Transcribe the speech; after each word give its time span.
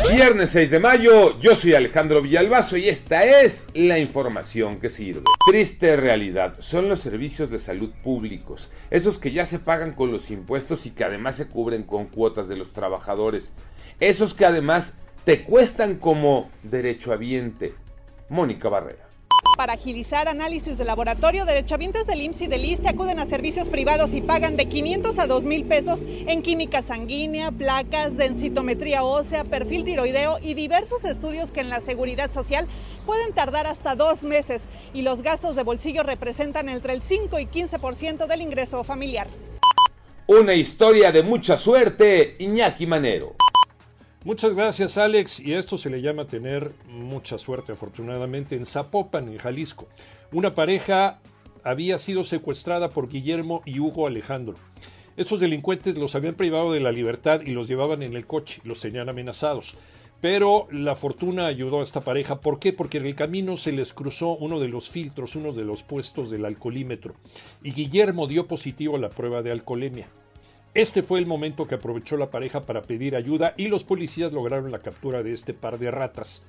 Viernes 0.00 0.50
6 0.50 0.70
de 0.70 0.78
mayo, 0.78 1.38
yo 1.40 1.54
soy 1.54 1.74
Alejandro 1.74 2.22
Villalbazo 2.22 2.76
y 2.76 2.88
esta 2.88 3.24
es 3.24 3.66
la 3.74 3.98
información 3.98 4.80
que 4.80 4.90
sirve. 4.90 5.22
Triste 5.46 5.96
realidad, 5.96 6.56
son 6.60 6.88
los 6.88 7.00
servicios 7.00 7.50
de 7.50 7.58
salud 7.58 7.90
públicos, 8.02 8.70
esos 8.90 9.18
que 9.18 9.32
ya 9.32 9.44
se 9.44 9.58
pagan 9.58 9.92
con 9.92 10.10
los 10.10 10.30
impuestos 10.30 10.86
y 10.86 10.90
que 10.90 11.04
además 11.04 11.36
se 11.36 11.48
cubren 11.48 11.82
con 11.82 12.06
cuotas 12.06 12.48
de 12.48 12.56
los 12.56 12.72
trabajadores, 12.72 13.52
esos 14.00 14.34
que 14.34 14.46
además 14.46 14.96
te 15.24 15.44
cuestan 15.44 15.96
como 15.96 16.50
derechohabiente. 16.62 17.74
Mónica 18.28 18.68
Barrera. 18.68 19.11
Para 19.56 19.74
agilizar 19.74 20.28
análisis 20.28 20.78
de 20.78 20.84
laboratorio, 20.84 21.44
derechohabientes 21.44 22.06
del 22.06 22.22
IMSS 22.22 22.42
y 22.42 22.46
del 22.46 22.64
ISTE 22.64 22.88
acuden 22.88 23.18
a 23.18 23.26
servicios 23.26 23.68
privados 23.68 24.14
y 24.14 24.22
pagan 24.22 24.56
de 24.56 24.66
500 24.66 25.18
a 25.18 25.26
2 25.26 25.44
mil 25.44 25.64
pesos 25.66 26.00
en 26.02 26.42
química 26.42 26.80
sanguínea, 26.80 27.50
placas, 27.50 28.16
densitometría 28.16 29.04
ósea, 29.04 29.44
perfil 29.44 29.84
tiroideo 29.84 30.38
y 30.40 30.54
diversos 30.54 31.04
estudios 31.04 31.52
que 31.52 31.60
en 31.60 31.68
la 31.68 31.80
seguridad 31.80 32.32
social 32.32 32.66
pueden 33.04 33.34
tardar 33.34 33.66
hasta 33.66 33.94
dos 33.94 34.22
meses 34.22 34.62
y 34.94 35.02
los 35.02 35.22
gastos 35.22 35.54
de 35.54 35.64
bolsillo 35.64 36.02
representan 36.02 36.70
entre 36.70 36.94
el 36.94 37.02
5 37.02 37.38
y 37.38 37.46
15% 37.46 38.26
del 38.26 38.40
ingreso 38.40 38.82
familiar. 38.84 39.28
Una 40.26 40.54
historia 40.54 41.12
de 41.12 41.22
mucha 41.22 41.58
suerte, 41.58 42.36
Iñaki 42.38 42.86
Manero. 42.86 43.36
Muchas 44.24 44.54
gracias 44.54 44.98
Alex 44.98 45.40
y 45.40 45.52
a 45.52 45.58
esto 45.58 45.76
se 45.76 45.90
le 45.90 46.00
llama 46.00 46.28
tener 46.28 46.72
mucha 46.88 47.38
suerte 47.38 47.72
afortunadamente 47.72 48.54
en 48.54 48.66
Zapopan, 48.66 49.28
en 49.28 49.38
Jalisco. 49.38 49.88
Una 50.30 50.54
pareja 50.54 51.18
había 51.64 51.98
sido 51.98 52.22
secuestrada 52.22 52.90
por 52.90 53.08
Guillermo 53.08 53.62
y 53.64 53.80
Hugo 53.80 54.06
Alejandro. 54.06 54.54
Estos 55.16 55.40
delincuentes 55.40 55.98
los 55.98 56.14
habían 56.14 56.36
privado 56.36 56.72
de 56.72 56.78
la 56.78 56.92
libertad 56.92 57.40
y 57.40 57.50
los 57.50 57.66
llevaban 57.66 58.04
en 58.04 58.14
el 58.14 58.24
coche, 58.24 58.60
los 58.62 58.80
tenían 58.80 59.08
amenazados. 59.08 59.74
Pero 60.20 60.68
la 60.70 60.94
fortuna 60.94 61.46
ayudó 61.46 61.80
a 61.80 61.82
esta 61.82 62.02
pareja. 62.02 62.40
¿Por 62.40 62.60
qué? 62.60 62.72
Porque 62.72 62.98
en 62.98 63.06
el 63.06 63.16
camino 63.16 63.56
se 63.56 63.72
les 63.72 63.92
cruzó 63.92 64.36
uno 64.36 64.60
de 64.60 64.68
los 64.68 64.88
filtros, 64.88 65.34
uno 65.34 65.52
de 65.52 65.64
los 65.64 65.82
puestos 65.82 66.30
del 66.30 66.44
alcoholímetro. 66.44 67.16
Y 67.64 67.72
Guillermo 67.72 68.28
dio 68.28 68.46
positivo 68.46 68.94
a 68.94 69.00
la 69.00 69.10
prueba 69.10 69.42
de 69.42 69.50
alcoholemia. 69.50 70.08
Este 70.74 71.02
fue 71.02 71.18
el 71.18 71.26
momento 71.26 71.68
que 71.68 71.74
aprovechó 71.74 72.16
la 72.16 72.30
pareja 72.30 72.64
para 72.64 72.84
pedir 72.84 73.14
ayuda 73.14 73.52
y 73.58 73.68
los 73.68 73.84
policías 73.84 74.32
lograron 74.32 74.72
la 74.72 74.78
captura 74.78 75.22
de 75.22 75.34
este 75.34 75.52
par 75.52 75.78
de 75.78 75.90
ratas. 75.90 76.46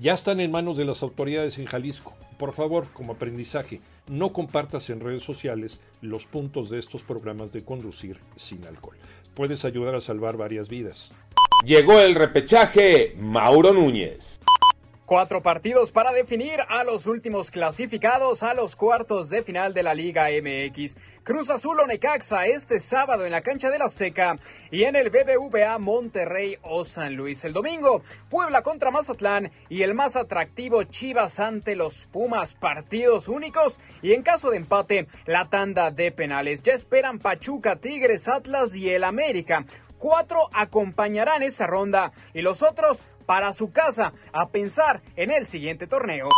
Ya 0.00 0.14
están 0.14 0.40
en 0.40 0.50
manos 0.50 0.78
de 0.78 0.86
las 0.86 1.02
autoridades 1.02 1.58
en 1.58 1.66
Jalisco. 1.66 2.14
Por 2.38 2.54
favor, 2.54 2.86
como 2.94 3.12
aprendizaje, 3.12 3.82
no 4.06 4.32
compartas 4.32 4.88
en 4.88 5.00
redes 5.00 5.22
sociales 5.22 5.82
los 6.00 6.26
puntos 6.26 6.70
de 6.70 6.78
estos 6.78 7.02
programas 7.02 7.52
de 7.52 7.62
conducir 7.62 8.18
sin 8.36 8.64
alcohol. 8.64 8.96
Puedes 9.34 9.66
ayudar 9.66 9.94
a 9.96 10.00
salvar 10.00 10.38
varias 10.38 10.70
vidas. 10.70 11.10
Llegó 11.66 12.00
el 12.00 12.14
repechaje, 12.14 13.16
Mauro 13.18 13.74
Núñez. 13.74 14.37
Cuatro 15.08 15.40
partidos 15.40 15.90
para 15.90 16.12
definir 16.12 16.60
a 16.68 16.84
los 16.84 17.06
últimos 17.06 17.50
clasificados 17.50 18.42
a 18.42 18.52
los 18.52 18.76
cuartos 18.76 19.30
de 19.30 19.42
final 19.42 19.72
de 19.72 19.82
la 19.82 19.94
Liga 19.94 20.26
MX. 20.28 20.98
Cruz 21.24 21.48
Azul 21.48 21.80
o 21.80 21.86
Necaxa 21.86 22.44
este 22.44 22.78
sábado 22.78 23.24
en 23.24 23.32
la 23.32 23.40
cancha 23.40 23.70
de 23.70 23.78
la 23.78 23.88
Seca 23.88 24.36
y 24.70 24.84
en 24.84 24.96
el 24.96 25.08
BBVA 25.08 25.78
Monterrey 25.78 26.58
o 26.60 26.84
San 26.84 27.14
Luis. 27.14 27.42
El 27.46 27.54
domingo, 27.54 28.02
Puebla 28.28 28.60
contra 28.60 28.90
Mazatlán 28.90 29.50
y 29.70 29.80
el 29.80 29.94
más 29.94 30.14
atractivo 30.14 30.82
Chivas 30.84 31.40
ante 31.40 31.74
los 31.74 32.06
Pumas. 32.12 32.54
Partidos 32.54 33.28
únicos 33.28 33.80
y 34.02 34.12
en 34.12 34.22
caso 34.22 34.50
de 34.50 34.58
empate, 34.58 35.06
la 35.24 35.48
tanda 35.48 35.90
de 35.90 36.12
penales. 36.12 36.62
Ya 36.62 36.74
esperan 36.74 37.18
Pachuca, 37.18 37.76
Tigres, 37.76 38.28
Atlas 38.28 38.74
y 38.74 38.90
el 38.90 39.04
América. 39.04 39.64
Cuatro 39.98 40.48
acompañarán 40.52 41.42
esa 41.42 41.66
ronda 41.66 42.12
y 42.32 42.42
los 42.42 42.62
otros 42.62 42.98
para 43.26 43.52
su 43.52 43.72
casa 43.72 44.12
a 44.32 44.48
pensar 44.48 45.02
en 45.16 45.30
el 45.30 45.46
siguiente 45.46 45.86
torneo. 45.86 46.28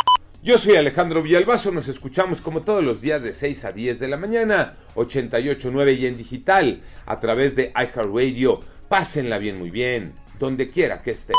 Yo 0.43 0.57
soy 0.57 0.77
Alejandro 0.77 1.23
Villalbazo, 1.23 1.71
nos 1.71 1.87
escuchamos 1.89 2.41
como 2.41 2.63
todos 2.63 2.83
los 2.83 3.03
días 3.03 3.23
de 3.23 3.35
6 3.35 3.67
a 3.67 3.73
10 3.73 4.01
de 4.01 4.09
la 4.09 4.17
mañana, 4.17 4.79
88.9 4.95 5.99
y 5.99 6.07
en 6.07 6.17
digital, 6.17 6.83
a 7.05 7.21
través 7.21 7.55
de 7.55 7.73
iHeartRadio. 7.77 8.61
Pásenla 8.89 9.37
bien, 9.37 9.59
muy 9.59 9.71
bien, 9.71 10.15
donde 10.39 10.71
quiera 10.71 11.03
que 11.03 11.11
estén. 11.11 11.37